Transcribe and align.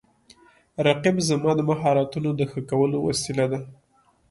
رقیب 0.85 1.17
زما 1.29 1.51
د 1.57 1.61
مهارتونو 1.69 2.29
د 2.35 2.41
ښه 2.51 2.61
کولو 2.69 2.97
وسیله 3.07 3.45
ده 3.51 3.59